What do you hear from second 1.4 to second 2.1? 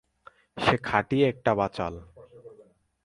বাচাল।